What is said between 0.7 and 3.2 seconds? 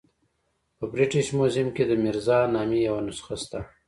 په برټش میوزیم کې د میرزا نامې یوه